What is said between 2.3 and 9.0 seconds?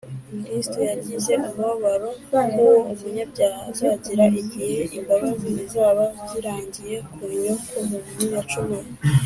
nk’uwo umunyabyaha azagira igihe imbabazi zizaba zirangiye ku nyokomuntu yacumuye